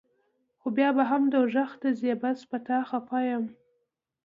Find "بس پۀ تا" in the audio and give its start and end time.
2.21-2.77